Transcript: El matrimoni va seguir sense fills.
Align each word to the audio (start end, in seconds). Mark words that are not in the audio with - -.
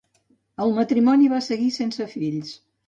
El 0.65 0.73
matrimoni 0.79 1.31
va 1.37 1.43
seguir 1.51 1.71
sense 1.81 2.11
fills. 2.17 2.59